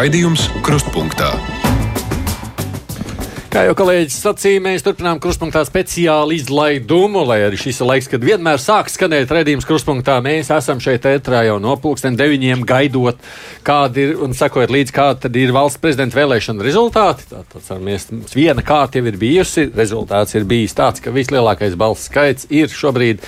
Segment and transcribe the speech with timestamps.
[0.00, 1.28] Raidījums Krustpunktā.
[3.50, 8.22] Kā jau kolēģis sacīja, mēs turpinām krustpunktā speciālu izlaidumu, lai arī šis ir laiks, kad
[8.22, 10.20] vienmēr sāk skanēt redzējums krustpunktā.
[10.22, 13.18] Mēs esam šeit ētrā jau no pulksten deviņiem gaidot,
[13.66, 17.26] kāda ir un sakojot līdz, kāda ir valsts prezidenta vēlēšana rezultāti.
[17.32, 22.46] Tātad mēs viena kārta jau ir bijusi, rezultāts ir bijis tāds, ka vislielākais balss skaits
[22.54, 23.26] ir šobrīd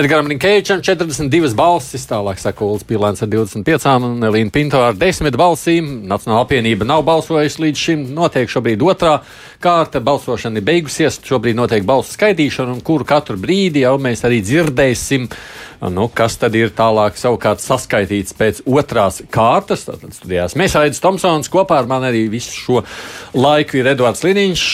[0.00, 5.36] Edgaram Rinkēvičam 42 balsis, tālāk saka Ulas Pilāns ar 25 un Elīna Pinto ar 10
[5.36, 5.92] balsīm.
[6.08, 9.18] Nacionāla apvienība nav balsojusi līdz šim, notiek šobrīd otrā
[9.62, 10.00] kārta.
[10.04, 15.28] Balsošana ir beigusies, šobrīd notiek balsu skaitīšana, un kuru katru brīdi jau mēs arī dzirdēsim,
[15.94, 19.86] nu, kas tad ir tālāk savukārt saskaitīts pēc otrās kārtas.
[19.88, 22.82] Tātad studijās mēs Aidis Tomsons kopā ar mani arī visu šo
[23.36, 24.66] laiku ir Edvards Liniņš.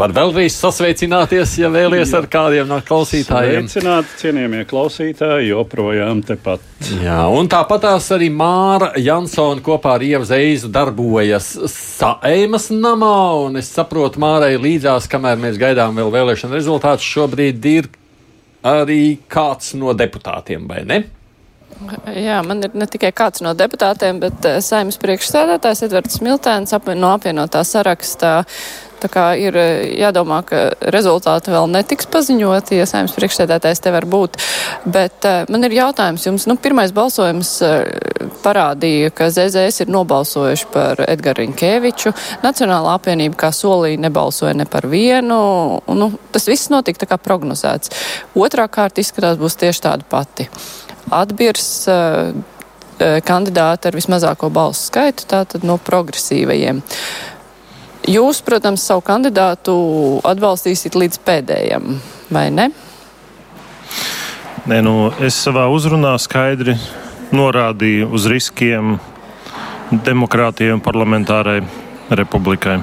[0.00, 3.68] Var vēlreiz sasveicināties, ja vēlies ar kādiem no klausītājiem.
[3.68, 6.64] Sveicināti, cienījamie klausītāji, joprojām tepat.
[7.00, 13.68] Jā, un tāpatās arī Māra Jansona kopā ar Ievu Zeizu darbojas Saeimas namā, un es
[13.68, 17.88] saprotu, Mārai līdzās, kamēr mēs gaidām vēl vēlēšana rezultātus, šobrīd ir
[18.66, 21.02] arī kāds no deputātiem, vai ne?
[22.12, 27.12] Jā, man ir ne tikai kāds no deputātiem, bet uh, saimnes priekšsēdētājs Edvards Miltēns no
[27.14, 28.40] apvienotā sarakstā.
[29.00, 29.56] Tā kā ir
[29.96, 30.62] jādomā, ka
[30.92, 34.36] rezultāti vēl netiks paziņoti, ja saimnes priekšsēdētājs te var būt.
[34.84, 36.46] Bet uh, man ir jautājums jums.
[36.50, 37.80] Nu, pirmais balsojums uh,
[38.44, 42.12] parādīja, ka ZZS ir nobalsojuši par Edgaru Rinkēviču.
[42.44, 45.40] Nacionālā apvienība, kā solīja, nebalsoja ne par vienu.
[45.88, 47.92] Nu, tas viss notika tā kā prognozēts.
[48.38, 50.48] Otrā kārta izskatās būs tieši tāda pati
[51.10, 52.34] atbirs uh,
[53.00, 56.82] kandidāti ar vismazāko balsu skaitu, tātad no progresīvajiem.
[58.08, 59.74] Jūs, protams, savu kandidātu
[60.24, 61.90] atbalstīsiet līdz pēdējiem,
[62.32, 62.70] vai ne?
[64.70, 66.76] Nē, nu, es savā uzrunā skaidri
[67.34, 68.96] norādīju uz riskiem
[69.90, 71.60] demokrātijai un parlamentārai
[72.10, 72.80] republikai.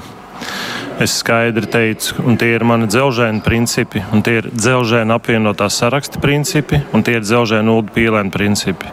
[0.98, 6.18] Es skaidri teicu, un tie ir mani dzelžēna principi, un tie ir dzelžēna apvienotā saraksta
[6.22, 8.90] principi, un tie ir dzelžēna ūdens pīlēna principi.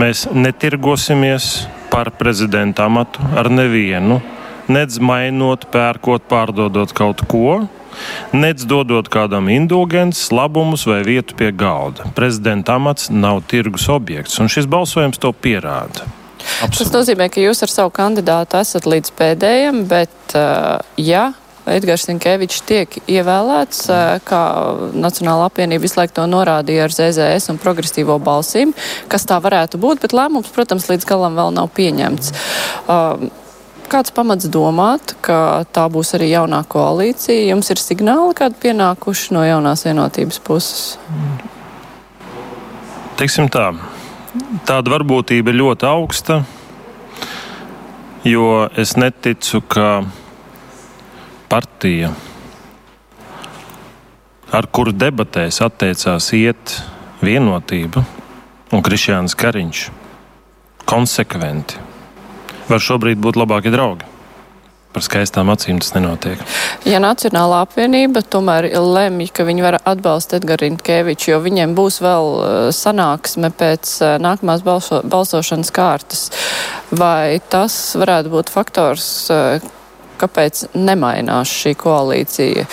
[0.00, 4.22] Mēs netirgosimies par prezidenta amatu ar nevienu,
[4.68, 7.64] nedz mainot, pērkot, pārdodot kaut ko,
[8.34, 12.08] nedz dodot kādam indulgences, labumus vai vietu pie galda.
[12.16, 16.08] Prezidenta amats nav tirgus objekts, un šis balsojums to pierāda.
[16.60, 16.90] Absolut.
[16.90, 21.30] Tas nozīmē, ka jūs ar savu kandidātu esat līdz pēdējiem, bet uh, ja
[21.64, 24.42] Edgars Sinkevičs tiek ievēlēts, uh, kā
[24.92, 28.74] Nacionāla apvienība visu laiku to norādīja ar ZZS un progresīvo balsīm,
[29.08, 32.34] kas tā varētu būt, bet lēmums, protams, līdz galam vēl nav pieņemts.
[32.84, 33.30] Uh,
[33.94, 37.46] kāds pamats domāt, ka tā būs arī jaunā koalīcija?
[37.52, 40.82] Jums ir signāli kādi pienākuši no jaunās vienotības puses?
[43.14, 43.68] Teiksim tā,
[44.66, 46.40] tāda varbūtība ir ļoti augsta,
[48.26, 50.02] jo es neticu, ka
[51.52, 52.10] partija,
[54.50, 56.80] ar kuru debatēs atteicās iet
[57.22, 58.02] vienotība
[58.74, 59.86] un Krišjāns Kariņš
[60.90, 61.78] konsekventi,
[62.68, 64.14] var šobrīd būt labāki draugi
[64.94, 66.40] par skaistām acīm tas nenotiek.
[66.86, 72.28] Ja Nacionālā apvienība tomēr lemj, ka viņi var atbalstīt Edgars Rinkēviču, jo viņiem būs vēl
[72.74, 76.28] sanāksme pēc nākamās balso, balsošanas kārtas,
[76.94, 79.08] vai tas varētu būt faktors,
[80.22, 82.68] kāpēc nemainās šī koalīcija?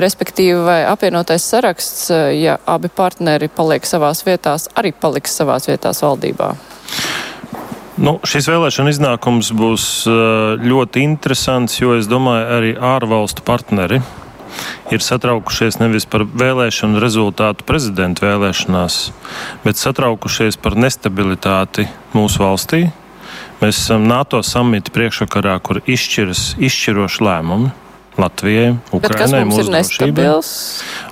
[0.00, 2.08] Respektīvi, vai apvienotais saraksts,
[2.40, 6.54] ja abi partneri paliek savās vietās, arī paliks savās vietās valdībā?
[8.00, 9.84] Nu, šis vēlēšana iznākums būs
[10.64, 14.00] ļoti interesants, jo es domāju, arī ārvalstu partneri
[14.90, 18.96] ir satraukušies nevis par vēlēšanu rezultātu prezidenta vēlēšanās,
[19.66, 22.82] bet satraukušies par nestabilitāti mūsu valstī.
[23.60, 27.70] Mēs esam NATO samita priekšvakarā, kur izšķiras izšķiroši lēmumi
[28.20, 30.26] Latvijai, Ukrainai, mūsu drošībai.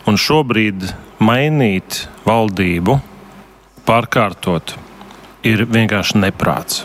[0.08, 0.88] Un šobrīd
[1.20, 2.98] mainīt valdību,
[3.88, 4.78] pārkārtot
[5.46, 6.84] ir vienkārši neprāts.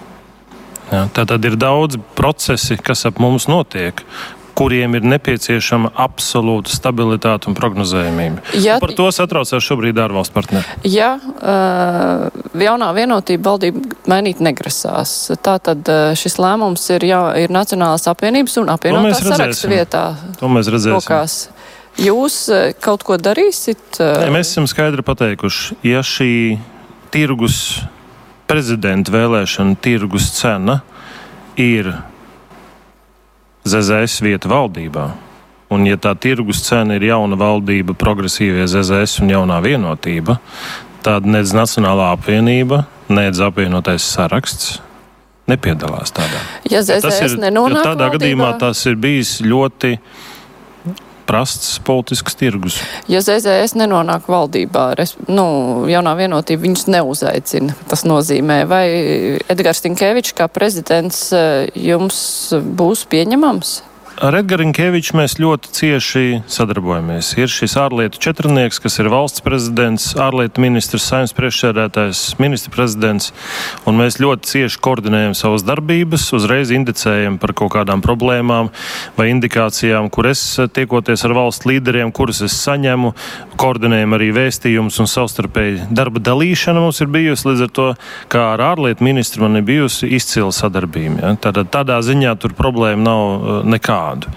[0.91, 4.03] Ja, Tātad ir daudz procesi, kas ap mums notiek,
[4.53, 8.43] kuriem ir nepieciešama absolūta stabilitāte un prognozējumība.
[8.61, 10.75] Ja, un par to satraucās šobrīd ārvalstu partneri.
[10.85, 12.27] Ja uh,
[12.61, 18.59] jaunā vienotība valdība mainīt negrasās, tā tad uh, šis lēmums ir, jā, ir Nacionālās apvienības
[18.61, 20.05] un apvienotās sarakstu vietā.
[20.41, 20.99] To mēs redzēsim.
[20.99, 21.39] Rokās.
[22.01, 23.81] Jūs uh, kaut ko darīsit?
[23.97, 24.21] Uh...
[24.21, 26.31] Nē, mēs esam skaidri pateikuši, ja šī
[27.13, 27.81] tirgus
[28.53, 30.81] prezidenta vēlēšana tirgus cena
[31.57, 31.89] ir
[33.65, 35.07] ZZS vieta valdībā.
[35.73, 40.37] Un, ja tā tirgus cena ir jauna valdība, progresīvie ZZS un jaunā vienotība,
[41.05, 44.77] tad nedz Nacionālā apvienība, nedz apvienotais saraksts
[45.49, 46.43] nepiedalās tādā.
[46.69, 48.19] Ja ZZS tas ir, nenonāk tādā valdībā?
[48.19, 49.95] gadījumā tas ir bijis ļoti
[51.27, 52.79] prasts politisks tirgus.
[53.11, 55.45] Ja ZZS nenonāk valdībā, res, nu,
[55.91, 58.85] jaunā vienotība viņus neuzaicina, tas nozīmē, vai
[59.51, 62.17] Edgars Tinkevičs kā prezidents eh, jums
[62.53, 63.79] būs pieņemams?
[64.21, 66.21] Ar Edgars Falks mēs ļoti cieši
[66.51, 67.31] sadarbojamies.
[67.35, 73.31] Ir šis ārlietu četrnieks, kas ir valsts prezidents, ārlietu ministrs, saimnes priekšsēdētājs, ministra prezidents.
[73.85, 78.69] Mēs ļoti cieši koordinējam savas darbības, uzreiz indicējam par kaut kādām problēmām
[79.17, 80.41] vai indikācijām, kur es
[80.75, 83.13] tiekoties ar valsts līderiem, kurus es saņemu.
[83.59, 87.49] Koordinējam arī vēstījumus un savstarpēji darba dalīšana mums ir bijusi.
[87.49, 87.89] Līdz ar to,
[88.31, 91.19] kā ar ārlietu ministru man ir bijusi izcila sadarbība.
[91.21, 91.35] Ja?
[91.49, 94.31] Tādā, tādā ziņā tur problēma nav uh, nekāda nekādu.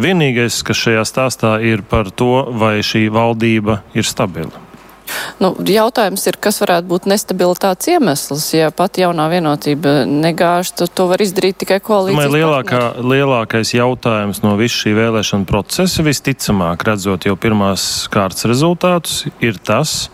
[0.00, 4.52] Vienīgais, kas šajā stāstā ir par to, vai šī valdība ir stabila.
[5.42, 8.44] Nu, jautājums ir, kas varētu būt nestabilitātes iemesls.
[8.54, 12.30] Ja pat jaunā vienotība negāž, tad to var izdarīt tikai koalīcijas.
[12.30, 19.58] Lielākā, lielākais jautājums no visu šī vēlēšana procesa, visticamāk, redzot jau pirmās kārtas rezultātus, ir
[19.58, 20.12] tas,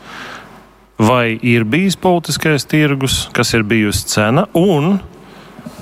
[0.97, 4.97] vai ir bijis politiskais tirgus, kas ir bijusi cena, un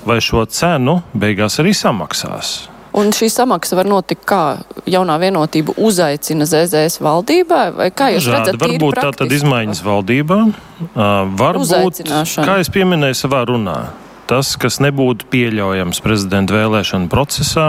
[0.05, 2.74] vai šo cenu beigās arī samaksās.
[2.95, 4.43] Un šī samaksa var notikt kā?
[4.87, 8.61] Jaunā vienotība uzaicina ZZS valdībā, vai kā jūs Žādi, redzat?
[8.63, 12.05] Varbūt tā tad izmaiņas valdībā, uh, varbūt,
[12.47, 13.79] kā es pieminēju savā runā,
[14.31, 17.69] tas, kas nebūtu pieļaujams prezidenta vēlēšana procesā,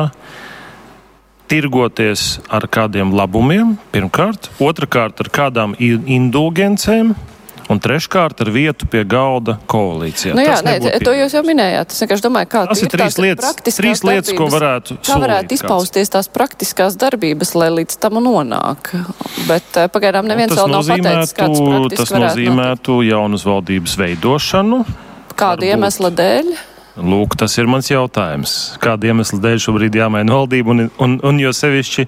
[1.49, 7.15] tirgoties ar kādiem labumiem, pirmkārt, otrkārt ar kādām indulgencēm,
[7.71, 10.35] un treškārt ar vietu pie galda koalīcijā.
[10.37, 11.95] Nu jā, nē, to jūs jau minējāt.
[11.95, 16.13] Es vienkārši domāju, kā tas ir trīs lietas, trīs lietas ko varētu Kā varētu izpausties
[16.13, 18.93] tās praktiskās darbības, lai līdz tam nonāk.
[19.49, 23.11] Bet uh, pagaidām neviens vēl nav pateicis, kāds praktiski Tas nozīmētu notikt.
[23.11, 24.85] jaunas valdības veidošanu.
[25.35, 26.55] Kāda iemesla dēļ?
[26.95, 28.51] Lūk, tas ir mans jautājums.
[28.79, 32.05] Kāda iemesla dēļ šobrīd jāmaina valdība, un, un, un jo sevišķi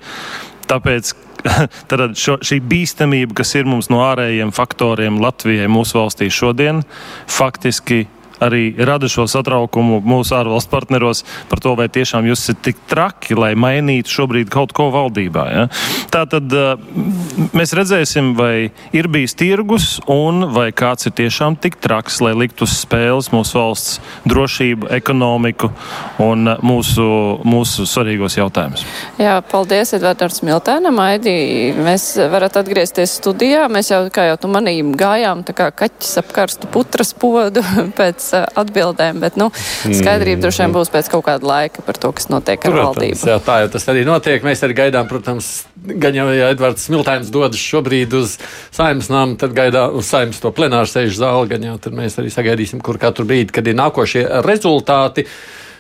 [0.70, 1.14] tāpēc,
[1.90, 6.84] tad šo, šī bīstamība, kas ir mums no ārējiem faktoriem Latvijai, mūsu valstī šodien,
[7.32, 8.06] faktiski
[8.44, 13.38] arī rada šo satraukumu mūsu ārvalstu partneros par to, vai tiešām jūs esat tik traki,
[13.38, 15.46] lai mainītu šobrīd kaut ko valdībā.
[15.54, 15.66] Ja?
[16.14, 16.54] Tā tad
[17.58, 22.68] mēs redzēsim, vai ir bijis tirgus un vai kāds ir tiešām tik traks, lai liktu
[22.68, 23.98] uz spēles mūsu valsts
[24.28, 25.72] drošību, ekonomiku
[26.24, 27.08] un mūsu,
[27.48, 28.86] mūsu svarīgos jautājumus.
[29.22, 31.36] Jā, paldies Edvards Miltēnam, Aidi.
[31.78, 33.66] Mēs varat atgriezties studijā.
[33.72, 37.64] Mēs jau, kā jau tu manījām, gājām tā kā kaķis ap karstu putras podu
[38.00, 39.50] pēc atbildēm, bet nu,
[39.84, 43.30] skaidrība droši vien būs pēc kaut kāda laika par to, kas notiek ar protams, valdību.
[43.32, 44.46] Jā, tā jau tas arī notiek.
[44.46, 45.52] Mēs arī gaidām, protams,
[45.88, 48.38] gan jau ja Edvards Smiltēns dodas šobrīd uz
[48.76, 52.34] saimnes nāmu, tad gaidā uz saimnes to plenāru sēžu zāli, gan jau tad mēs arī
[52.34, 55.28] sagaidīsim, kur katru brīdi, kad ir nākošie rezultāti.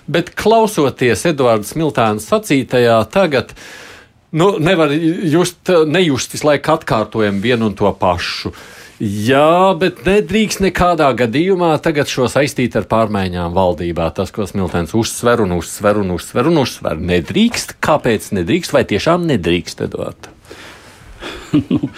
[0.08, 3.52] Bet klausoties Edvards Smiltēns sacītajā tagad,
[4.32, 8.54] nu, nevar just, nejust visu laiku atkārtojam vienu un to pašu.
[8.98, 14.08] Jā, bet nedrīkst nekādā gadījumā tagad šo saistīt ar pārmaiņām valdībā.
[14.18, 17.76] Tas, ko Smiltens uzsver un uzsver un uzsver un uzsver, nedrīkst.
[17.84, 20.32] Kāpēc nedrīkst vai tiešām nedrīkst, Edvard?
[21.69, 21.92] nu,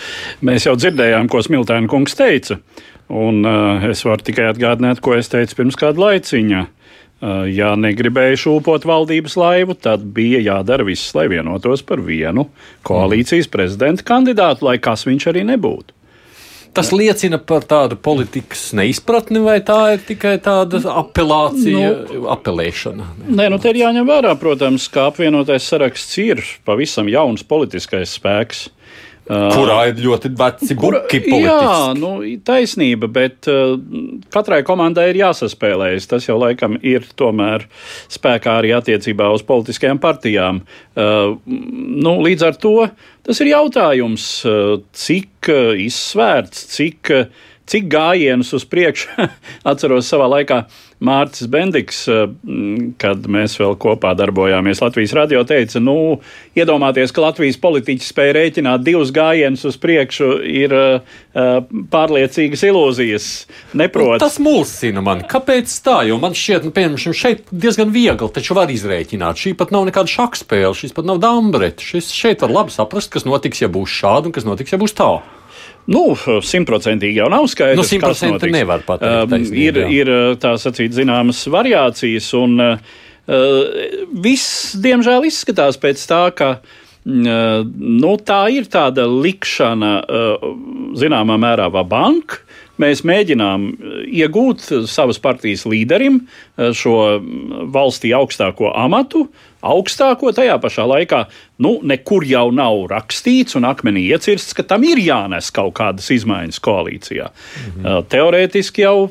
[0.44, 2.58] mēs jau dzirdējām, ko Smiltēna kungs teica.
[3.08, 6.66] Un, uh, es varu tikai atgādināt, ko es teicu pirms kāda laiciņa.
[7.20, 12.50] Uh, ja negribēju šūpot valdības laivu, tad bija jādara viss, lai vienotos par vienu
[12.88, 15.96] koalīcijas prezidenta kandidātu, lai kas viņš arī nebūtu.
[16.78, 23.08] Tas liecina par tādu politikas neizpratni, vai tā ir tikai tāda apelācija, nu, apelēšana?
[23.26, 28.68] Nē, nu te ir jāņem vērā, protams, ka apvienotais saraksts ir pavisam jauns politiskais spēks.
[29.30, 31.40] Uh, Kurā ir ļoti veci buļbuļsakti.
[31.44, 33.76] Jā, nu, taisnība, bet uh,
[34.34, 36.08] katrai komandai ir jāsaspēlējas.
[36.10, 37.68] Tas jau laikam ir tomēr
[38.10, 40.64] spēkā arī attiecībā uz politiskajām partijām.
[40.98, 42.74] Uh, nu, līdz ar to
[43.22, 49.30] tas ir jautājums, uh, cik uh, izsvērts, cik, uh, cik gājienus uz priekšu
[49.70, 50.64] atceros savā laikā.
[50.66, 52.26] Uh, Mārcis Bendiks, eh,
[53.00, 56.20] kad mēs vēl kopā darbojāmies Latvijas radio, teica, nu,
[56.60, 61.24] iedomāties, ka Latvijas politiķi spēja rēķināt divus gājienus uz priekšu, ir uh,
[61.94, 63.30] pārliecīgas ilūzijas.
[63.80, 64.18] Neprot.
[64.18, 65.24] Nu, tas mulsina man.
[65.30, 66.02] Kāpēc tā?
[66.10, 69.40] Jo man šķiet, nu, piemēram, šeit diezgan viegli, taču var izrēķināt.
[69.40, 71.86] Šī pat nav nekāda šakspēle, šis pat nav dambreta.
[71.86, 74.98] Šis šeit var labi saprast, kas notiks, ja būs šādi un kas notiks, ja būs
[75.00, 75.14] tā.
[75.90, 76.04] Nu,
[76.46, 77.80] simtprocentīgi jau nav skaidrs.
[77.80, 79.34] Nu, simtprocentīgi nevar pateikt.
[79.34, 83.00] Uh, ir, ir tā sacīt zināmas variācijas, un uh,
[84.26, 90.54] viss, diemžēl, izskatās pēc tā, ka uh, nu, tā ir tāda likšana, uh,
[91.00, 92.44] zināmā mērā, va banka
[92.80, 93.66] mēs mēģinām
[94.08, 96.22] iegūt savas partijas līderim
[96.56, 96.94] šo
[97.74, 99.26] valstī augstāko amatu,
[99.66, 101.24] augstāko tajā pašā laikā,
[101.64, 106.62] nu, nekur jau nav rakstīts un akmenī iecirsts, ka tam ir jānes kaut kādas izmaiņas
[106.64, 107.30] koalīcijā.
[107.66, 108.08] Mhm.
[108.12, 109.10] Teorētiski jau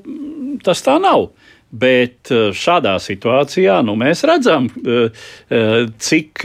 [0.65, 1.31] tas tā nav.
[1.69, 4.71] Bet šādā situācijā nu, mēs redzam,
[6.01, 6.45] cik,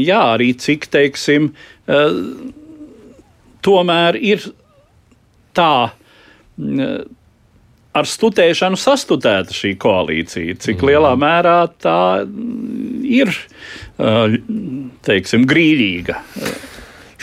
[0.00, 1.50] jā, arī cik, teiksim,
[3.68, 4.46] tomēr ir
[5.52, 5.74] tā
[7.94, 10.90] ar studēšanu sastudēta šī koalīcija, cik mhm.
[10.90, 11.98] lielā mērā tā
[13.06, 13.34] ir,
[15.06, 16.20] teiksim, grīļīga.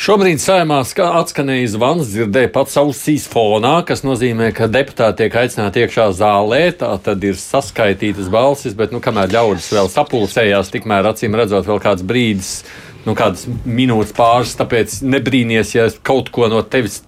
[0.01, 6.07] Šobrīd saimā atskanēja zvans, dzirdēja pats ausīs fonā, kas nozīmē, ka deputāti tiek aicināti iekšā
[6.17, 6.61] zālē.
[6.79, 11.83] Tā tad ir saskaitītas balsis, bet, nu, kamēr ļaudis vēl sapulcējās, tikmēr acīm redzot, vēl
[11.83, 12.49] kāds brīdis,
[13.05, 17.03] nu, kādas minūtes pāris, tāpēc nebrīnīties, ja kaut ko no tevis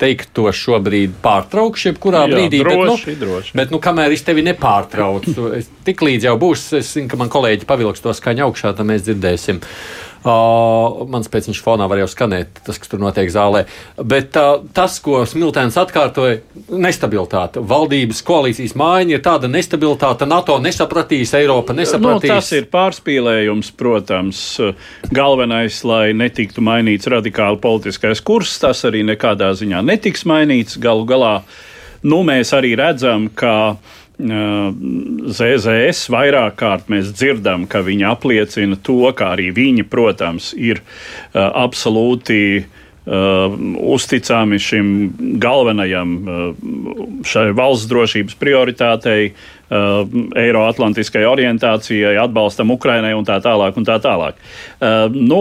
[0.00, 2.62] teikt to šobrīd pārtraukšu, jebkurā Jā, brīdī.
[2.64, 3.52] Droši, bet, nu, droši.
[3.60, 5.50] bet, nu, kamēr es tevi nepārtraucu,
[5.86, 9.06] tik līdz jau būs, es zinu, ka man kolēģi pavilks to skaņu augšā, tad mēs
[9.06, 9.62] dzirdēsim.
[10.24, 13.66] Uh, mans pēc viņš fonā var jau skanēt, tas, kas tur notiek zālē.
[14.00, 16.38] Bet uh, tas, ko Smiltēns atkārtoja,
[16.72, 17.60] nestabilitāte.
[17.60, 20.24] Valdības koalīcijas mājiņa ir tāda nestabilitāte.
[20.30, 22.30] NATO nesapratīs, Eiropa nesapratīs.
[22.32, 24.40] Nu, tas ir pārspīlējums, protams.
[25.12, 30.80] Galvenais, lai netiktu mainīts radikāli politiskais kurs, tas arī nekādā ziņā netiks mainīts.
[30.80, 31.34] Galu galā
[32.00, 33.76] nu, mēs arī redzam, ka
[34.14, 40.82] ZZS vairāk kārt mēs dzirdam, ka viņi apliecina to, ka arī viņi, protams, ir
[41.34, 42.64] absolūti
[43.04, 44.86] uzticami šim
[45.42, 46.14] galvenajam
[47.26, 49.34] šai valsts drošības prioritātei,
[49.74, 53.76] Eiroatlantiskai orientācijai, atbalstam Ukrainai un tā tālāk.
[53.80, 54.38] Un tā tālāk.
[55.10, 55.40] Nu,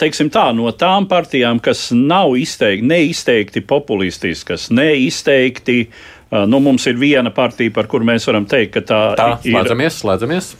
[0.00, 6.13] teiksim tā, no tām partijām, kas nav izteikti, neizteikti populistiskas, neizteikti uh,
[6.50, 9.54] Nu, mums ir viena partija, par kuru mēs varam teikt, ka tā, tā ir.
[9.54, 10.54] Slēdzamies, slēdzamies.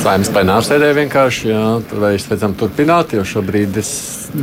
[0.00, 3.88] Saimnes plenārsēdē vienkārši, jā, tur vajag pēc tam turpināt, jo šobrīd ir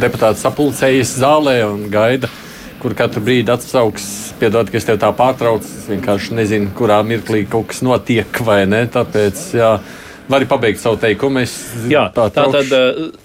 [0.03, 2.29] deputāts sapulcējies zālē un gaida,
[2.77, 4.05] kur katru brīdi atsauks,
[4.37, 8.59] piedod, ka es tev tā pārtraucu, es vienkārši nezinu, kurā mirklī kaut kas notiek vai
[8.69, 9.71] ne, tāpēc, jā.
[10.27, 11.45] Vari pabeigt savu teikumu.
[11.87, 12.71] Jā, tā tad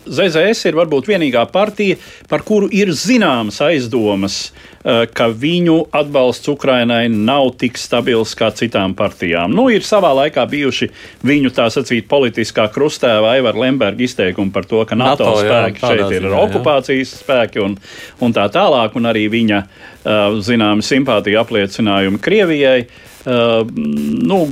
[0.06, 1.97] ZZS ir varbūt vienīgā partija,
[2.30, 4.37] par kuru ir zināmas aizdomas,
[4.85, 9.50] eh, ka viņu atbalsts Ukrainai nav tik stabils kā citām partijām.
[9.50, 10.90] Nu, ir savā laikā bijuši
[11.26, 15.88] viņu tā sacīt politiskā krustēva Aivar Lemberga izteikumi par to, ka NATO, NATO spēki jā,
[15.88, 17.23] šeit ir ziņā, okupācijas jā.
[17.25, 17.78] spēki un,
[18.21, 22.87] un tā tālāk, un arī viņa eh, zināmi simpātija apliecinājumi Krievijai.
[23.22, 23.62] Uh,
[24.26, 24.50] nu,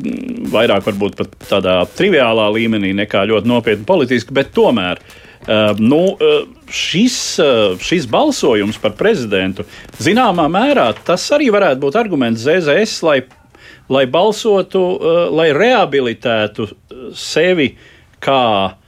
[0.52, 5.00] vairāk varbūt pat tādā triviālā līmenī nekā ļoti nopietni politiski, bet tomēr.
[5.40, 7.16] Uh, nu, uh, šis,
[7.82, 9.64] šis balsojums par prezidentu
[9.98, 13.26] zināmā mērā tas arī varētu būt arguments ZZS, lai,
[13.90, 15.00] lai balsotu,
[15.34, 16.68] lai rehabilitētu
[17.18, 17.74] sevi
[18.22, 18.78] kā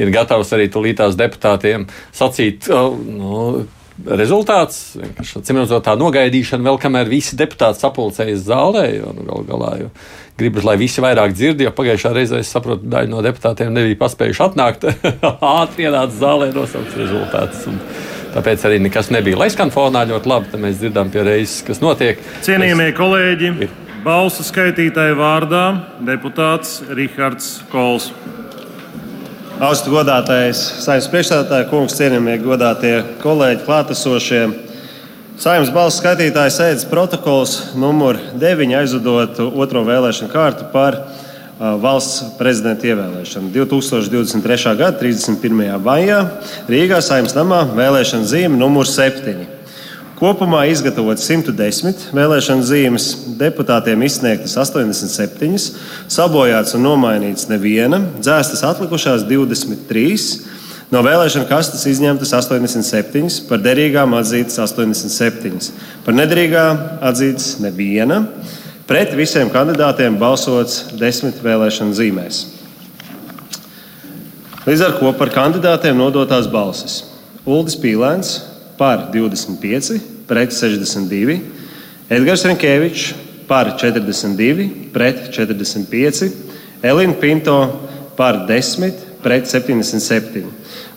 [0.03, 2.67] ir gatavs arī tulītās deputātiem sacīt.
[2.69, 9.73] Nu, Rezultāts atcīmredzot tā nogaidīšana, vēl kamēr visi deputāti sapulcējas zālē, jo nu, galu galā
[9.83, 9.89] jau
[10.39, 14.43] gribas, lai visi vairāk dzird, jo pagājušā reizē es saprotu, daļa no deputātiem nebija paspējuši
[14.47, 14.87] atnākt
[15.59, 17.69] ātri ienākt zālē, nosaukt rezultātus.
[18.33, 19.37] Tāpēc arī nekas nebija.
[19.37, 22.21] Lai skan fonā ļoti labi, tad mēs dzirdam pie reizes, kas notiek.
[22.45, 22.97] Cienījamie es...
[22.97, 23.75] kolēģi, ir.
[24.01, 25.67] balsu skaitītāju vārdā
[26.09, 28.09] deputāts Rihards Kols.
[29.61, 34.39] Augstu godātais saimnes priekšstādātāja kungs, cienījamie godātie kolēģi, klātesošie.
[35.37, 40.97] Saimnes balss skaitītāja sēdes protokols numur 9 aizvedot otro vēlēšanu kārtu par
[41.59, 43.53] valsts prezidenta ievēlēšanu.
[43.53, 44.73] 2023.
[44.79, 45.61] gada 31.
[45.85, 46.23] maijā
[46.65, 49.52] Rīgā saimnes namā vēlēšana zīme numur 7.
[50.23, 55.57] Kopumā izgatavotas 110 vēlēšana zīmes, deputātiem izsniegtas 87,
[56.07, 60.61] sabojāts un nomainīts neviena, dzēstas atlikušās 23
[60.93, 65.71] No vēlēšana kastes izņemtas 87, par derīgām atzītas 87,
[66.05, 68.19] par nederīgām atzītas neviena.
[68.85, 72.43] Pret visiem kandidātiem balsots desmit vēlēšana zīmēs.
[74.67, 77.01] Līdz ar to par kandidātiem nodotās balsis.
[77.41, 78.35] Uldis Pīlēns
[78.77, 81.39] par 25, pret 62,
[82.09, 83.13] Edgars Rinkevičs
[83.47, 86.31] par 42, pret 45,
[86.83, 87.57] Elina Pinto
[88.17, 90.43] par 10 pret 77.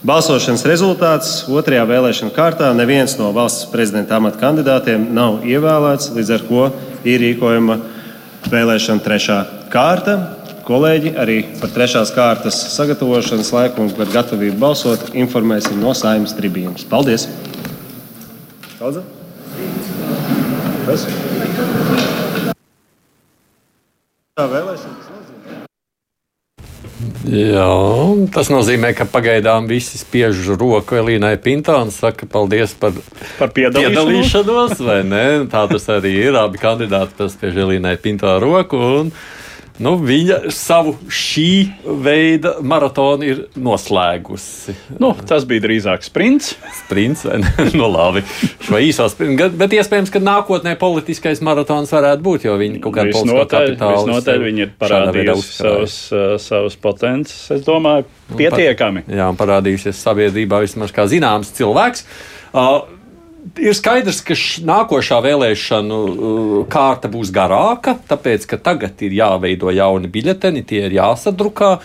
[0.07, 6.45] Balsošanas rezultāts otrajā vēlēšana kārtā neviens no valsts prezidenta amata kandidātiem nav ievēlēts, līdz ar
[6.49, 6.67] to
[7.07, 7.79] ir rīkojama
[8.51, 9.39] vēlēšana trešā
[9.73, 10.19] kārta.
[10.67, 16.87] Kolēģi arī par trešās kārtas sagatavošanas laiku un par gatavību balsot informēsim no saimnes tribīnas.
[16.91, 17.29] Paldies!
[18.81, 19.16] Daudz?
[20.87, 21.07] Kas?
[24.37, 25.13] Tā vēlēšanas?
[27.27, 27.67] Jā,
[28.33, 32.95] tas nozīmē, ka pagaidām visi spiež roku Elīnai Pintā un saka paldies par,
[33.41, 33.91] Par piedalīšanos.
[33.91, 35.25] piedalīšanos, vai ne?
[35.51, 36.39] Tā tas arī ir.
[36.39, 38.79] Abi kandidāti paspiež Elīnai Pintā roku.
[38.79, 39.11] Un,
[39.83, 41.49] nu, viņa savu šī
[42.05, 44.75] veida maratonu ir noslēgusi.
[45.03, 46.55] Nu, tas bija drīzāk sprints.
[46.83, 47.53] Sprints, vai ne?
[47.79, 48.23] nu, labi.
[48.65, 52.97] Šo īso sprintu, gan- bet iespējams, ka nākotnē politiskais maratons varētu būt, jo viņi kaut
[52.99, 57.47] kādā Visnotaļ, visnotaļ viņi ir parādījuši savus, uh, savus potenciālus.
[57.57, 59.07] Es domāju, pietiekami.
[59.13, 62.07] Jā, un parādījušies sabiedrībā vismaz kā zināms cilvēks.
[62.57, 62.96] Uh,
[63.55, 69.71] Ir skaidrs, ka š, nākošā vēlēšanu uh, kārta būs garāka, tāpēc, ka tagad ir jāveido
[69.71, 71.77] jauni biļeteni, tie ir jāsadrukā.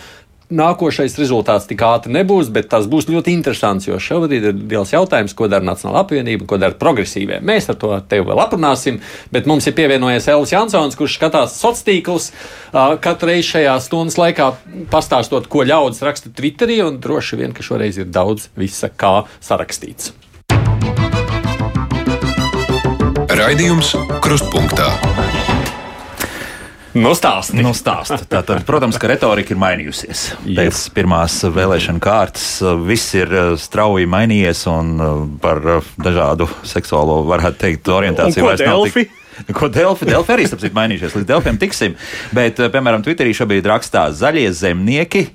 [0.52, 5.32] Nākošais rezultāts tik ātri nebūs, bet tas būs ļoti interesants, jo šobrīd ir liels jautājums,
[5.38, 7.38] ko dara Nacionāla apvienība ko dara progresīvie.
[7.40, 8.98] Mēs ar to tevi vēl aprunāsim,
[9.32, 14.18] bet mums ir pievienojies Elvis Jansons, kurš skatās sociālos tīklus uh, katru reizi šajā stundas
[14.20, 14.50] laikā,
[14.92, 20.12] pastāstot, ko ļaudis raksta Twitterī, droši vien, ka šoreiz ir daudz visa kā sarakstīts.
[23.42, 23.88] Raidījums
[24.22, 24.84] Krustpunktā.
[26.94, 27.56] Nu, stāsti!
[27.58, 28.20] Nu, stāsta.
[28.30, 30.20] Tātad, protams, ka retorika ir mainījusies.
[30.46, 35.58] Pēc pirmās vēlēšana kārtas uh, viss ir uh, strauji mainījies un uh, par
[35.98, 39.10] dažādu seksuālo, varētu teikt, orientāciju vairs nav tik.
[39.50, 40.06] Ko Delfi?
[40.06, 41.96] Delfi arī citu mainījušies, līdz Delfiem tiksim.
[42.36, 45.26] Bet, uh, piemēram, Twitterī šobrīd rakstā zaļie zemnieki,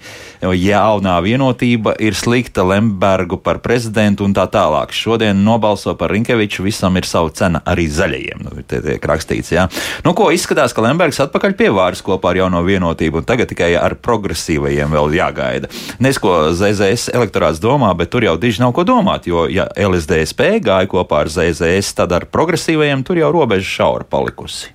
[0.42, 4.94] jaunā vienotība ir slikta Lembergu par prezidentu un tā tālāk.
[4.94, 8.44] Šodien nobalso par Rinkeviču, visam ir sava cena arī zaļajiem.
[8.46, 9.68] Nu, te tiek rakstīts, jā.
[10.06, 13.74] Nu, ko izskatās, ka Lembergs atpakaļ pie vāras kopā ar jauno vienotību un tagad tikai
[13.80, 15.72] ar progresīvajiem vēl jāgaida.
[16.04, 20.62] Nes ko ZZS elektorāts domā, bet tur jau diži nav ko domāt, jo ja LSDSP
[20.62, 24.74] gāja kopā ar ZZS, tad ar progresīvajiem tur jau robeža šaura palikusi.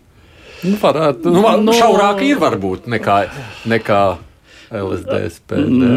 [0.62, 3.16] Nu, varētu, nu, Nu, nu, šaurāka ir varbūt nekā,
[3.66, 4.02] nekā
[4.72, 5.52] LSDSP.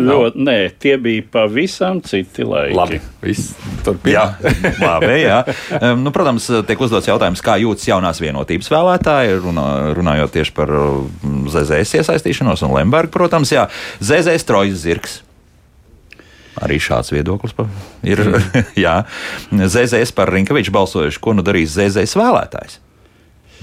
[0.09, 2.75] Jo, nē, tie bija pavisam citi laiki.
[2.75, 3.53] Labi, viss
[3.85, 4.11] turpina.
[4.41, 5.11] Jā, labi.
[5.21, 5.37] Jā.
[5.79, 10.73] Um, nu, protams, tiek uzdots jautājums, kā jūtas jaunās vienotības vēlētāji, runā, runājot tieši par
[11.53, 13.13] ZZS iesaistīšanos un Lembergu.
[13.15, 13.67] Protams, jā,
[14.03, 15.21] ZZS trojas zirgs.
[16.65, 17.67] Arī šāds viedoklis pa-
[18.07, 18.21] ir.
[18.85, 18.97] jā,
[19.51, 22.81] ZZS par Rinkeviču balsojuši, ko nu darīs ZZS vēlētājs.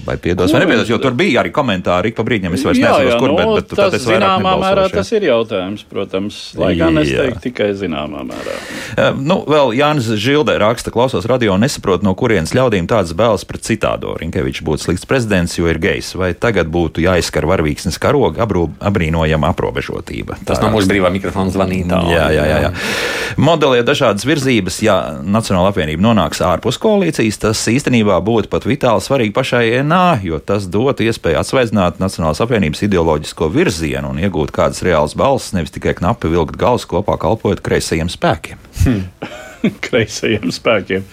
[0.03, 3.17] Vai piedos, vai nepiedos, jo tur bija arī komentāri, ik pa brīdim es vairs nezinu,
[3.21, 6.99] kur, bet, bet tad tas es vairāk zināmā mērā tas ir jautājums, protams, lai gan
[6.99, 8.57] es teiktu tikai zināmā mērā.
[8.97, 13.45] Uh, Nu, vēl Jānis Žilde raksta, klausos radio un nesaprot, no kurienes ļaudīm tādas bēlas
[13.47, 14.15] pret citādo.
[14.19, 16.13] Rinkevičs būtu slikts prezidents, jo ir gejs.
[16.19, 20.39] Vai tagad būtu jāizskar varvīksnes karoga abrīnojama aprobežotība?
[20.47, 22.11] Tas no mūsu brīvā mikrofona zvanītājā.
[22.13, 22.73] Jā, jā, jā, jā.
[23.41, 24.81] Modelē dažādas virzības.
[24.85, 30.39] Ja Nacionāla apvienība nonāks ārpus koalīcijas, tas īstenībā būtu pat vitāli svarīgi pašai NA, jo
[30.39, 35.95] tas dotu iespēju atsvaizināt Nacionālās apvienības ideoloģisko virzienu un iegūt kādas reālas balsis, nevis tikai
[35.99, 38.61] knapi vilkt galus kopā, kalpojot kreisajiem spēkiem.
[39.85, 41.05] Kreisajiem spēkiem.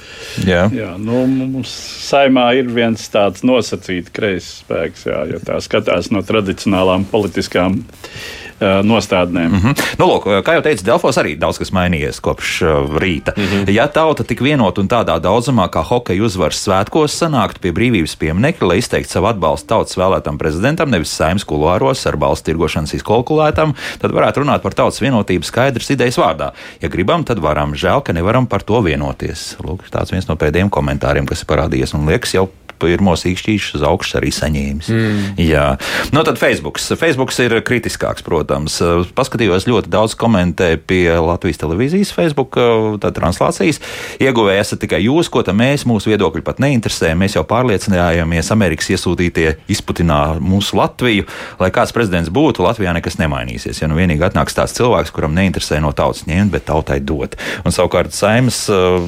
[0.43, 0.65] Jā.
[0.75, 1.71] Jā, nu, mums
[2.09, 8.40] saimā ir viens tāds nosacīts kreisais spēks, jā, ja tā skatās no tradicionālām politiskām uh,
[8.61, 9.49] nostādnēm.
[9.49, 9.99] Mm -hmm.
[9.99, 12.69] Nu, lūk, kā jau teicu, Delfos arī daudz kas mainījies kopš uh,
[13.01, 13.33] rīta.
[13.37, 13.71] Mm -hmm.
[13.71, 18.69] Ja tauta tik vienota un tādā daudzumā kā hokeja uzvaras svētkos sanāktu pie brīvības pieminiekļa,
[18.69, 24.11] lai izteiktu savu atbalstu tautas vēlētam prezidentam, nevis saimnes kuluāros ar balstu tirgošanas izkalkulētam, tad
[24.11, 26.51] varētu runāt par tautas vienotību skaidrs idejas vārdā.
[26.81, 27.75] Ja gribam, tad varam.
[27.75, 29.57] Žēl, ka nevaram par to vienoties.
[29.63, 32.49] Lūk, tāds viens no pēdējiem komentāriem, kas ir parādījies un liekas jau
[32.81, 34.91] pirmos īkšķīšus uz augšu arī saņēmis.
[34.91, 35.27] Mm.
[35.45, 35.67] Jā,
[36.15, 36.81] nu tad Facebook.
[36.81, 38.79] Facebook ir kritiskāks, protams.
[39.17, 42.57] Paskatījos ļoti daudz komentē pie Latvijas televīzijas Facebook
[43.01, 43.81] translācijas.
[44.23, 47.13] Ieguvēji esat tikai jūs, ko tam mēs, mūsu viedokļi pat neinteresē.
[47.19, 51.27] Mēs jau pārliecinājāmies, Amerikas iesūtītie izputinā mūsu Latviju.
[51.61, 53.83] Lai kāds prezidents būtu, Latvijā nekas nemainīsies.
[53.83, 57.37] Ja nu vienīgi atnāks tāds cilvēks, kuram neinteresē no tautas ņemt, bet tautai dot.
[57.65, 59.01] Un savukārt Saimas uh,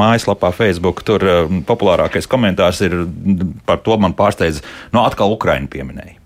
[0.00, 1.24] mājaslapā Facebook tur
[1.68, 2.96] populārākais komentārs ir
[3.68, 4.62] par to man pārsteidz,
[4.94, 6.16] no atkal Ukraina pieminēja.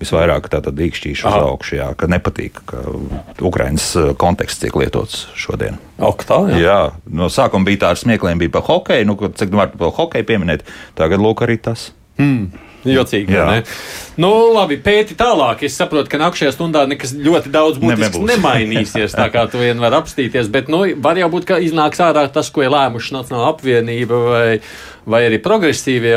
[0.00, 2.80] Visvairāk tā tad īkšķīšu uz augšu, jā, ka nepatīk, ka
[3.46, 5.78] Ukraiņas uh, konteksts tiek lietots šodien.
[6.02, 6.58] Ok, tā, jā.
[6.64, 9.94] Jā, no sākuma bija tā ar smiekliem, bija par hokeju, nu, cik nu var par
[9.94, 10.66] hokeju pieminēt,
[10.98, 11.92] tagad lūk arī tas.
[12.84, 13.44] Jocīgi, Jā.
[13.48, 13.62] ne?
[14.20, 15.64] Nu, labi, pēti tālāk.
[15.66, 18.26] Es saprotu, ka nākamajā stundā nekas ļoti daudz būtisks Nebūs.
[18.34, 19.16] nemainīsies.
[19.16, 22.52] Tā kā tu vien var apstīties, bet nu, var jau būt, ka iznāks ārā tas,
[22.52, 24.44] ko ir lēmuši Nacionāla apvienība vai,
[25.06, 26.14] vai arī progresīvie,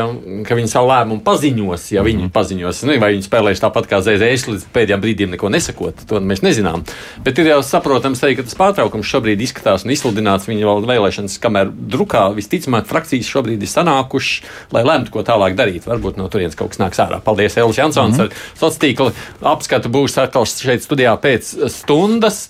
[0.48, 2.80] ka viņi savu lēmumu paziņos, ja viņi paziņos.
[2.80, 6.04] Es nezinu, vai viņi spēlēs tāpat kā ZZS līdz pēdējiem brīdiem neko nesakot.
[6.08, 6.84] To mēs nezinām.
[7.24, 11.38] Bet ir jau saprotams arī, ka tas pārtraukums šobrīd izskatās un izsludināts viņa vēl vēlēšanas,
[11.42, 15.88] kamēr drukā visticamāk frakcijas šobrīd ir sanākušas, lai lemtu, ko tālāk darīt.
[15.88, 17.20] Varbūt no turienes kaut kas nāks ārā.
[17.24, 18.16] Paldies, Elis Jansons.
[18.16, 18.46] Mm -hmm.
[18.58, 19.12] Sociālā tīkla
[19.52, 22.48] apskatu būs atkal šeit studijā pēc stundas.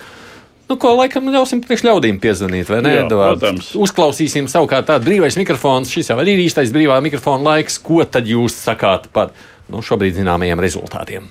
[0.68, 2.92] Nu, ko laikam ļausim priekš ļaudīm piezvanīt, vai ne?
[2.98, 3.70] Jā, protams.
[3.81, 5.88] Uzklausīsim savukārt tādu brīvais mikrofons.
[5.88, 7.81] Šis jau arī ir īstais brīvā mikrofona laiks.
[7.81, 9.33] Ko tad jūs sakāt par
[9.72, 11.31] nu, šobrīd zināmajiem rezultātiem?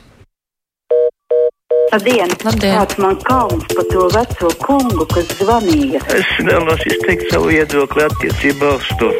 [1.93, 2.33] Labdien!
[2.43, 2.73] Labdien.
[2.81, 6.01] Kāds man kauns par to veco kungu, kas zvanīja?
[6.17, 9.13] Es vēlos izteikt savu viedokli attiecībā uz to.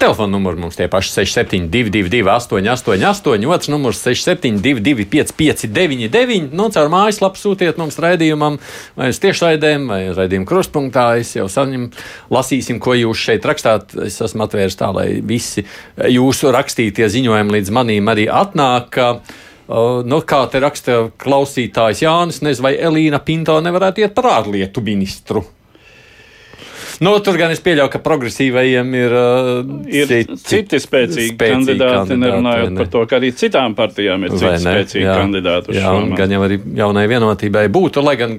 [0.00, 7.76] Telefona numurs mums tie paši 6722, 888, otrs numurs 672, 559, nu, caur mājaslapu sūtiet
[7.76, 8.56] mums raidījumam,
[8.96, 11.04] vai uz tiešraidēm, vai raidījumu krustpunktā.
[11.20, 11.90] Es jau saņem,
[12.32, 13.92] lasīsim, ko jūs šeit rakstāt.
[14.06, 15.66] Es esmu atvērs tā, lai visi
[16.00, 18.96] jūsu rakstītie ziņojumi līdz manīm arī atnāk.
[18.96, 19.38] Uh,
[20.08, 25.44] nu, kā te raksta klausītājs Jānis, nezinu, vai Elīna Pinto nevarētu iet par ārlietu ministru.
[27.00, 32.74] Nu, tur gan es pieļauju, ka progresīvajiem ir, uh, Ir citi spēcīgi kandidāti, nerunājot vai
[32.74, 32.80] ne?
[32.82, 35.14] par to, ka arī citām partijām ir citi spēcīgi Jā.
[35.16, 38.36] kandidāti uz Jā, un gan jau arī jaunai vienotībai būtu, lai gan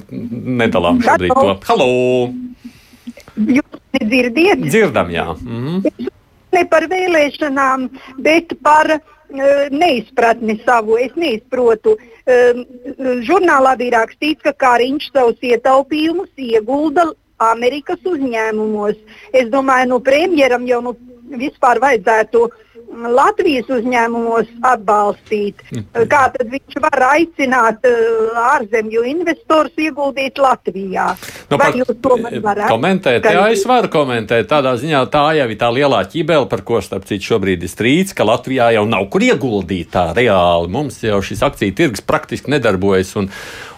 [0.61, 1.55] nedalām šobrīd to.
[1.71, 1.87] Halo!
[3.57, 5.25] Jūs dzirdiet Dzirdam, jā.
[5.41, 6.11] Mhm.
[6.53, 7.87] ne par vēlēšanām,
[8.21, 9.01] bet par uh,
[9.73, 10.99] neizpratni savu.
[11.01, 11.95] Es neizprotu.
[12.29, 12.61] Um,
[13.25, 17.09] žurnālā bija rakstīts, ka Kariņš savus ietaupījumus iegulda
[17.49, 18.99] Amerikas uzņēmumos.
[19.33, 20.97] Es domāju, nu premjeram jau nu,
[21.39, 25.61] vispār vajadzētu mm, Latvijas uzņēmumos atbalstīt.
[26.11, 31.07] Kā tad viņš var aicināt uh, ārzemju investorus ieguldīt Latvijā?
[31.51, 34.47] Nu, Vai jūs to man varat Komentēt, jā, es varu komentēt.
[34.51, 38.15] Tādā ziņā tā jau ir tā lielā ķibele, par ko starp citu šobrīd ir strīds,
[38.15, 40.71] ka Latvijā jau nav kur ieguldīt tā reāli.
[40.71, 43.31] Mums jau šis akciju tirgus praktiski nedarbojas, un,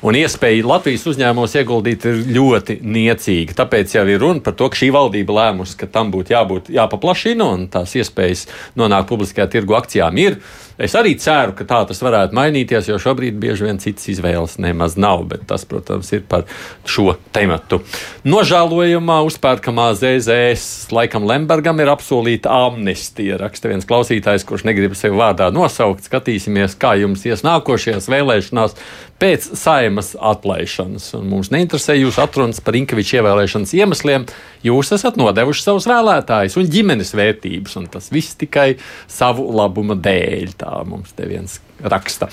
[0.03, 3.55] un iespēja Latvijas uzņēmumos ieguldīt ir ļoti niecīga.
[3.63, 7.47] Tāpēc jau ir runa par to, ka šī valdība lēmusi, ka tam būtu jābūt jāpaplašina,
[7.55, 8.47] un tās iespējas
[8.79, 10.39] nonākt publiskajā tirgu akcijām ir.
[10.77, 14.97] Es arī ceru, ka tā tas varētu mainīties, jo šobrīd bieži vien citas izvēles nemaz
[14.97, 15.25] nav.
[15.29, 16.47] Bet tas, protams, ir par
[16.89, 17.83] šo tematu.
[18.25, 23.37] Nožēlojamā uzpērkamā ZZS laikam Lembergam ir apsolīta amnestija.
[23.41, 26.07] Raksta viens klausītājs, kurš negrib sevi vārdā nosaukt.
[26.09, 28.77] Skatīsimies, kā jums ies nākošajās vēlēšanās
[29.23, 31.05] pēc saimas atlaišanas.
[31.19, 34.25] Un mums neinteresē jūsu atrunas par Inkaviča ievēlēšanas iemesliem.
[34.65, 38.73] Jūs esat nodevuši savus vēlētājus un ģimenes vērtības, un tas viss tikai
[39.11, 40.55] savu labuma dēļ.
[40.63, 41.57] Tā mums te viens
[41.91, 42.29] raksta.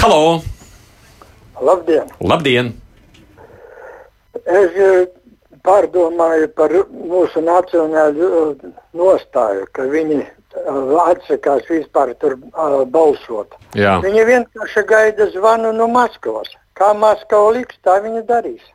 [0.00, 0.40] Halo!
[1.62, 2.08] Labdien!
[2.18, 2.72] Labdien!
[4.34, 5.04] Es eh,
[5.66, 10.32] pārdomāju par mūsu nacionālo eh, nostāju, ka viņi eh,
[11.04, 12.34] atsakās vispār tur
[12.90, 13.54] balsot.
[13.78, 14.00] Jā.
[14.02, 16.50] Viņi vienkārši gaida zvanu no Maskavas.
[16.74, 18.66] Kā Maskava liks, tā viņi darīs.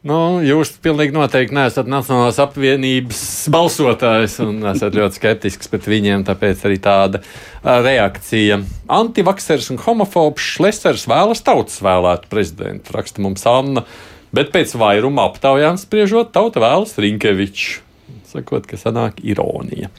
[0.00, 3.18] Nu, jūs pilnīgi noteikti neesat Nacionālās apvienības
[3.52, 7.20] balsotājs un esat ļoti skeptisks pret viņiem, tāpēc arī tāda
[7.60, 8.62] reakcija.
[8.96, 13.84] Antivaksers un homofobs Šlesers vēlas tautas vēlētu prezidentu, raksta mums Anna,
[14.32, 17.84] bet pēc vairuma aptaujām spriežot, tauta vēlas Rinkeviču.
[18.32, 19.92] Sakot, ka sanāk ironija.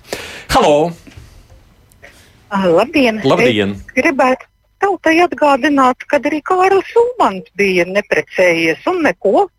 [0.56, 0.96] Halo!
[2.50, 3.22] Labdien!
[3.22, 3.78] Labdien!
[3.94, 4.50] Gribētu
[4.82, 9.52] tautai atgādināt, ka arī Kārlis Šumans bija neprecējies un neko.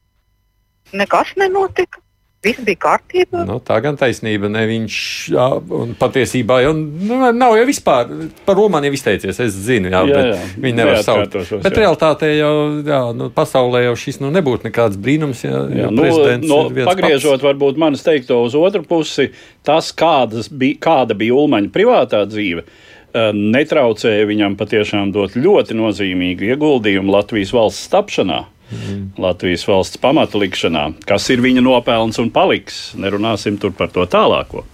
[0.92, 2.02] Nekas nenotika.
[2.42, 3.44] Viss bija kārtībā.
[3.46, 4.94] Nu, tā gan taisnība, ne viņš
[5.30, 5.44] jā,
[5.78, 8.08] un patiesībā jau nu, nav jau vispār
[8.42, 9.38] par Romu izteicies.
[9.44, 11.28] Es zinu, jā, Jā, bet jā, viņi nevar saukt.
[11.28, 11.84] neatkārtošos, Bet jā.
[11.84, 15.44] realitātē jau jā, nu, pasaulē jau šis nu, nebūtu nekāds brīnums.
[15.46, 16.08] Ja, Jā, ja nu,
[16.48, 19.28] no, viens pagriežot varbūt manis teikto uz otru pusi,
[19.62, 26.50] tas, kādas bija, kāda bija Ulmaņa privātā dzīve, eh, netraucēja viņam patiešām dot ļoti nozīmīgu
[26.56, 28.48] ieguldījumu Latvijas valsts tapšanā.
[28.72, 29.00] Mm.
[29.20, 32.78] Latvijas valsts pamata likšanā, kas ir viņa nopelns un paliks.
[32.96, 34.64] Nerunāsim tur par to tālāko.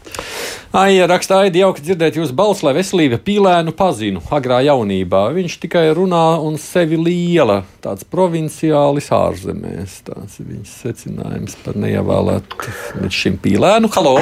[0.76, 5.24] Ai, ja rakstā Aidi, jauki dzirdēt jūsu balsi, lai veselība pīlēnu pazinu agrā jaunībā.
[5.34, 10.00] Viņš tikai runā un sevi liela, tāds provinciālis ārzemēs.
[10.08, 13.90] Tāds ir viņas secinājums par neievēlētu līdz šim pīlēnu.
[13.96, 14.18] Halo!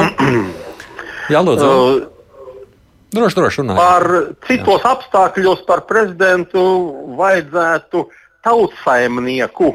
[1.32, 1.72] Jā, lūdzu!
[3.16, 3.80] Droši, droši runājiet.
[3.80, 4.06] Par
[4.48, 6.62] citos apstākļos par prezidentu
[7.18, 8.02] vajadzētu
[8.46, 9.72] tautsaimnieku,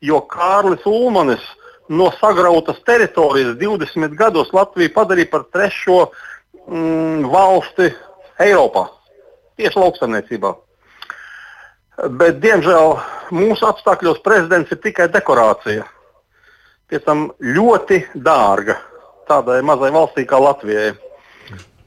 [0.00, 1.44] jo Kārlis Ulmanis
[1.90, 6.00] no sagrautas teritorijas 20 gados Latviju padarīja par trešo
[6.70, 7.90] mm, valsti
[8.40, 8.86] Eiropā,
[9.60, 10.52] tieši lauksaimniecībā.
[12.16, 12.94] Bet, diemžēl,
[13.36, 15.84] mūsu apstākļos prezidents ir tikai dekorācija.
[16.88, 18.78] Pēc tam ļoti dārga
[19.28, 20.94] tādai mazai valstī kā Latvijai.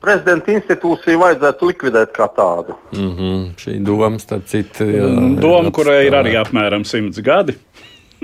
[0.04, 2.76] Prezidenta institūciju vajadzētu likvidēt kā tādu.
[2.92, 3.44] Mm -hmm.
[3.58, 5.08] Šī doma, starp citu, jā,
[5.40, 7.56] doma, kurai ir arī apmēram simts gadi.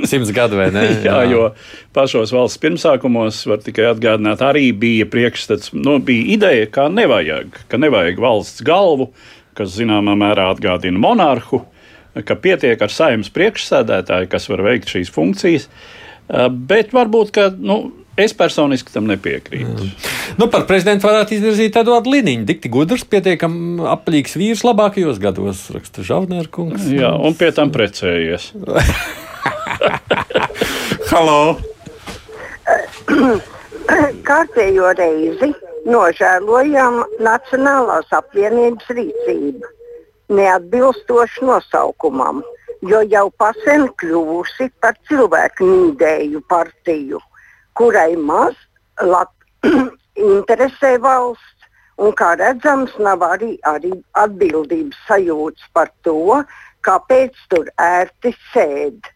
[0.04, 0.84] Simts gadu vai ne?
[1.08, 1.50] jā, jā, jo
[1.94, 7.78] pašos valsts pirmsākumos, var tikai atgādināt, arī bija priekšstats, nu, bija ideja, ka nevajag, ka
[7.78, 9.10] nevajag valsts galvu,
[9.54, 11.66] kas zināmā mērā atgādina monarhu,
[12.26, 15.70] ka pietiek ar saimnes priekšsēdētāju, kas var veikt šīs funkcijas.
[16.50, 19.86] Bet varbūt, ka nu, Es personiski tam nepiekrītu.
[19.88, 20.16] Jā.
[20.40, 22.44] Nu, par prezidentu varētu izvirzīt tādu līniju.
[22.50, 26.90] Dikti gudrs, pietiekami aplīgs vīrs labākajos gados, raksta Žavnērkungs.
[26.92, 28.52] Jā, un pie tam precējies.
[31.12, 31.58] Halo!
[34.28, 35.54] Kārtējo reizi
[35.90, 39.72] nožēlojam Nacionālās apvienības rīcību,
[40.36, 42.44] neatbilstoši nosaukumam,
[42.86, 47.24] jo jau pasen kļuvusi par cilvēku nīdēju partiju,
[47.80, 48.58] kurai maz
[49.00, 49.32] lat,
[50.20, 56.42] interesē valsts, un kā redzams, nav arī, arī atbildības sajūtas par to,
[56.86, 59.16] kāpēc tur ērti sēž.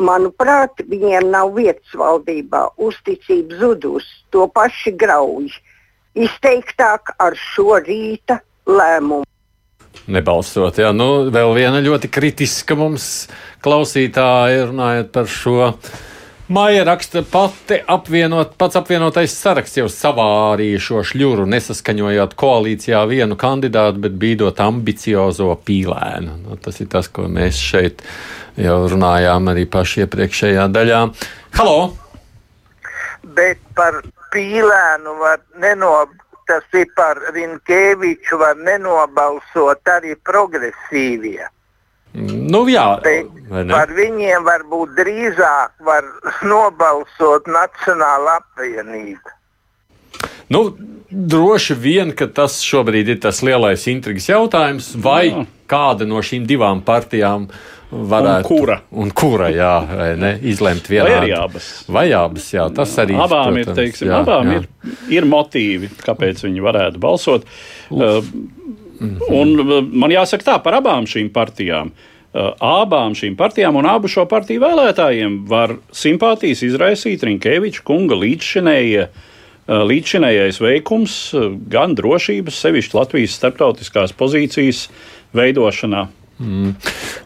[0.00, 5.50] Manuprāt, viņiem nav vietas valdībā, uzticība zudus, to paši grauj.
[6.16, 9.26] Izteiktāk ar šo rīta lēmumu.
[10.10, 13.04] Nebalsot, jā, nu, vēl viena ļoti kritiska mums
[13.62, 15.74] klausītāja runājot par šo.
[16.50, 24.02] Māja raksta pati apvienot, pats apvienotais saraksts jau savārīja šo šļuru, nesaskaņojot koalīcijā vienu kandidātu,
[24.02, 26.34] bet bīdot ambiciozo pīlēnu.
[26.42, 28.02] Nu, tas ir tas, ko mēs šeit
[28.58, 31.04] jau runājām arī paši iepriekšējā daļā.
[31.60, 31.78] Halo!
[33.38, 34.00] Bet par
[34.34, 36.18] pīlēnu var nenob,
[36.50, 41.46] tas ir par Rinkēviču var nenobalsot arī progresīvie.
[42.14, 42.86] Nu, jā,
[43.70, 46.06] par viņiem varbūt drīzāk var
[46.42, 49.36] nobalsot Nacionāla apvienība.
[50.50, 50.64] Nu,
[51.10, 55.44] droši vien, ka tas šobrīd ir tas lielais intrigas jautājums, vai jā.
[55.70, 57.46] kāda no šīm divām partijām
[57.90, 58.42] varētu.
[58.42, 58.76] Un kura?
[58.90, 59.72] Un kura, jā,
[60.18, 61.20] ne, izlemt vienā.
[61.22, 61.70] Vai abas?
[61.90, 63.14] Vai abas, jā, tas arī.
[63.18, 64.58] Abām protams, ir, teiksim, jā, abām jā.
[64.60, 67.46] Ir, ir motīvi, kāpēc viņi varētu balsot.
[67.90, 68.18] Uh,
[69.00, 69.54] Un
[69.96, 71.92] man jāsaka tā par abām šīm partijām.
[72.30, 79.08] Uh, abām šīm partijām un abu šo partiju vēlētājiem var simpātijas izraisīt Rinkēviča kunga līdzšinējie,
[79.08, 84.84] uh, līdzšinējais veikums uh, gan drošības, sevišķi Latvijas starptautiskās pozīcijas
[85.34, 86.04] veidošanā.
[86.40, 86.72] Mm.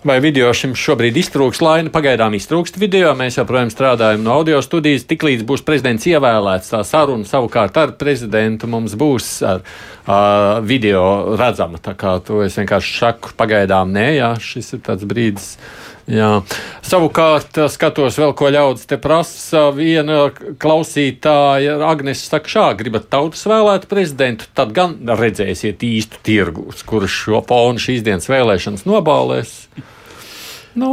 [0.05, 1.93] Vai video šim šobrīd iztrūks laina?
[1.95, 3.13] Pagaidām iztrūkst video.
[3.15, 5.07] Mēs joprojām strādājam no audio studijas.
[5.07, 11.79] Tiklīdz būs prezidents ievēlēts, tā saruna savukārt ar prezidentu mums būs ar uh, video redzama.
[11.79, 15.53] Tā kā to es vienkārši saku, pagaidām nē, jā, šis ir tāds brīdis
[16.11, 16.43] Jā.
[16.85, 19.71] Savukārt, skatos vēl, ko ļaudis te prasa.
[19.77, 20.27] Viena
[20.61, 27.43] klausītāja, Agnēs, saka, šā gribat tautas vēlēt prezidentu, tad gan redzēsiet īstu tirgu, kurš šo
[27.49, 29.59] fonu šīs dienas vēlēšanas nobālēs.
[30.75, 30.89] Nu,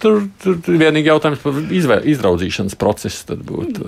[0.00, 3.84] tur, tur vienīgi jautājums par izvē, izraudzīšanas procesu būtu.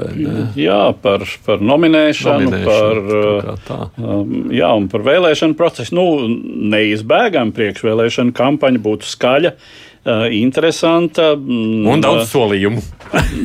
[0.60, 5.96] Jā, par, par nominēšanu, nominēšanu par, um, jā, un par vēlēšanu procesu.
[5.96, 6.06] Nu,
[6.74, 9.56] neizbēgami priekšvēlēšana kampaņa būtu skaļa.
[9.56, 9.87] Uh,
[10.34, 11.32] interesanta.
[11.36, 12.82] Mm, un daudz solījumu.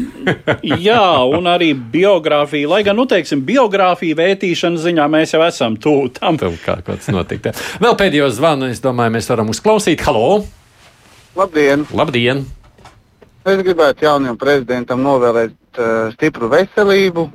[0.87, 2.69] jā, un arī biogrāfija.
[2.71, 6.39] Lai gan, nu, teiksim, biogrāfija vērtīšanas ziņā mēs jau esam tuvu tam.
[6.41, 7.53] Tam kā kāds notika.
[7.83, 10.03] Vēl pēdējo zvanu, es domāju, mēs varam uzklausīt.
[10.07, 10.43] Halo!
[11.37, 11.87] Labdien!
[11.95, 12.45] Labdien!
[13.43, 17.25] Es gribētu jaunajam prezidentam novēlēt uh, stipru veselību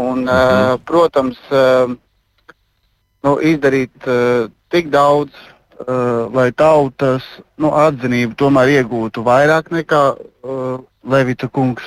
[0.00, 1.94] un, uh, protams, uh,
[3.24, 5.32] nu, izdarīt uh, tik daudz
[5.88, 7.24] lai tautas
[7.56, 11.82] nu, atzinību tomēr iegūtu vairāk nekā uh, Levita kungs.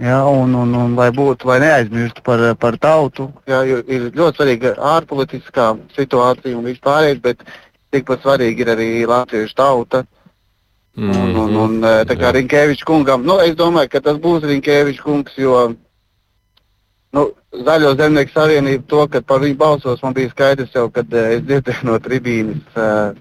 [0.00, 4.72] Ja, un, un, un lai būtu, lai neaizmirstu par, par tautu, ja, ir ļoti svarīga
[4.94, 7.44] ārpolitiskā situācija un vispārējais, bet
[7.92, 10.06] tikpat svarīgi ir arī latviešu tauta.
[10.96, 11.20] Mm -hmm.
[11.20, 15.02] Un, un, un uh, tā kā Rinkēvičs kungam, nu, es domāju, ka tas būs Rinkēvičs
[15.02, 15.74] kungs, jo
[17.16, 17.30] Nu,
[17.66, 21.42] Zaļo zemnieku savienību to, ka par viņu balsos man bija skaidrs jau, kad uh, es
[21.48, 23.16] dzirdēju no tribīnes uh,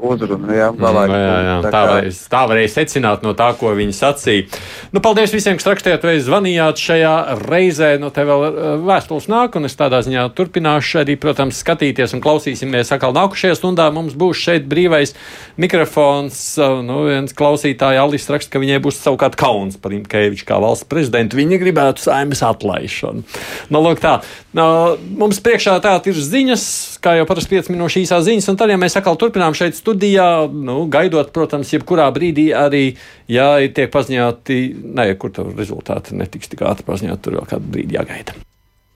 [0.00, 0.52] uzrunu.
[0.54, 1.70] Jā, Mm, jā, jā, jā.
[1.72, 4.60] Tā, varēja, tā varēja secināt no tā, ko viņi sacīja.
[4.94, 7.90] Nu, paldies visiem, kas rakstījāt vai zvanījāt šajā reizē.
[8.02, 12.22] Nu, te vēl uh, vēstules nāk, un es tādā ziņā turpināšu arī, protams, skatīties un
[12.24, 13.88] klausīsimies atkal nākušajā stundā.
[13.94, 15.14] Mums būs šeit brīvais
[15.60, 16.40] mikrofons.
[16.60, 20.88] Uh, nu, viens klausītājs Alis raksta, ka viņai būs savukārt kauns par Imkeviču kā valsts
[20.90, 21.40] prezidentu.
[21.40, 23.24] Viņa gribētu saimas atlaišanu.
[23.72, 24.18] Nu, lūk, tā.
[24.56, 26.62] Uh, mums priekšā tā ir ziņas,
[27.04, 30.28] kā jau parasti 5 minūšu īsā ziņas, un tad, ja mēs atkal turpinām šeit studijā,
[30.52, 32.84] nu, gaidot, protams, jebkurā brīdī arī,
[33.32, 34.60] ja tiek paziņoti,
[34.96, 38.45] ne, kur tur rezultāti netiks tik ātri paziņot, tur vēl kādu brīdi jāgaida.